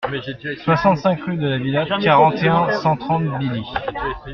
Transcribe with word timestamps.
soixante-cinq 0.63 1.21
rue 1.25 1.37
de 1.37 1.47
la 1.47 1.59
Vilatte, 1.59 2.01
quarante 2.01 2.41
et 2.41 2.47
un, 2.47 2.71
cent 2.71 2.97
trente, 2.97 3.21
Billy 3.37 3.61